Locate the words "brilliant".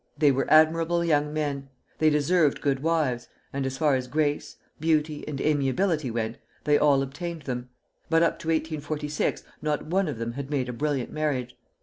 10.73-11.11